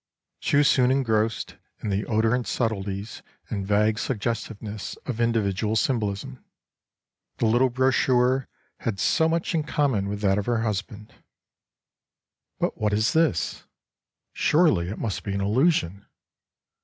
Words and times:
She 0.39 0.57
was 0.57 0.67
soon 0.67 0.89
engrossed 0.89 1.57
in 1.83 1.89
the 1.91 2.05
odorant 2.07 2.47
subtleties 2.47 3.21
and 3.51 3.67
vague 3.67 3.99
suggestiveness 3.99 4.95
of 5.05 5.21
individual 5.21 5.75
symbolism. 5.75 6.43
The 7.37 7.45
little 7.45 7.69
brochure 7.69 8.47
had 8.79 8.99
so 8.99 9.29
much 9.29 9.53
in 9.53 9.61
common 9.61 10.09
with 10.09 10.21
that 10.21 10.39
of 10.39 10.47
her 10.47 10.61
husband. 10.63 11.09
25 11.13 11.23
But 12.61 12.79
what 12.79 12.93
is 12.93 13.13
this? 13.13 13.65
Surely 14.33 14.89
it 14.89 14.97
must 14.97 15.21
be 15.23 15.35
an 15.35 15.41
illusion. 15.41 16.07